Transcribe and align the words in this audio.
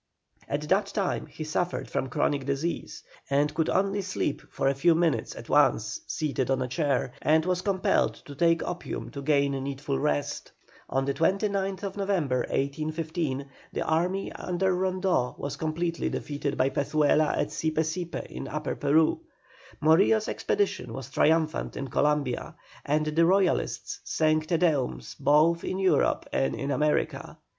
At 0.49 0.61
that 0.67 0.87
time 0.87 1.27
he 1.27 1.43
suffered 1.43 1.87
from 1.87 2.09
chronic 2.09 2.43
disease, 2.47 3.03
and 3.29 3.53
could 3.53 3.69
only 3.69 4.01
sleep 4.01 4.41
for 4.49 4.67
a 4.67 4.73
few 4.73 4.95
minutes 4.95 5.35
at 5.35 5.47
once 5.47 6.01
seated 6.07 6.49
on 6.49 6.63
a 6.63 6.67
chair, 6.67 7.13
and 7.21 7.45
was 7.45 7.61
compelled 7.61 8.15
to 8.25 8.33
take 8.33 8.63
opium 8.67 9.11
to 9.11 9.21
gain 9.21 9.51
needful 9.63 9.99
rest. 9.99 10.51
On 10.89 11.05
the 11.05 11.13
29th 11.13 11.95
November, 11.95 12.37
1815, 12.37 13.47
the 13.73 13.83
army 13.85 14.31
under 14.33 14.75
Rondeau 14.75 15.35
was 15.37 15.55
completely 15.55 16.09
defeated 16.09 16.57
by 16.57 16.71
Pezuela 16.71 17.37
at 17.37 17.49
Sipe 17.51 17.83
Sipe 17.85 18.25
in 18.25 18.47
Upper 18.47 18.75
Peru. 18.75 19.19
Morillo's 19.81 20.27
expedition 20.27 20.93
was 20.93 21.11
triumphant 21.11 21.77
in 21.77 21.89
Columbia, 21.89 22.55
and 22.83 23.05
the 23.05 23.25
Royalists 23.27 23.99
sang 24.03 24.39
Te 24.41 24.57
Deums 24.57 25.13
both 25.19 25.63
in 25.63 25.77
Europe 25.77 26.25
and 26.33 26.55
in 26.55 26.71
America. 26.71 27.37